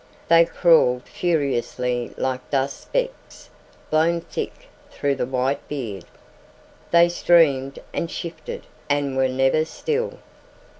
[0.29, 3.51] They crawled furiously like dust specks
[3.91, 6.05] blown thick through the white beard.
[6.89, 10.17] They streamed and shifted and were never still.